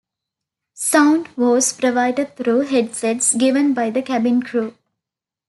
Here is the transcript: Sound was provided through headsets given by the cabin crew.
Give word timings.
Sound 0.73 1.27
was 1.37 1.73
provided 1.73 2.35
through 2.35 2.61
headsets 2.61 3.35
given 3.35 3.75
by 3.75 3.91
the 3.91 4.01
cabin 4.01 4.41
crew. 4.41 4.73